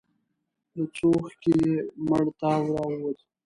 له 0.75 0.83
څوښکي 0.95 1.53
يې 1.63 1.75
مړ 2.07 2.25
تاو 2.39 2.63
راووت. 2.75 3.19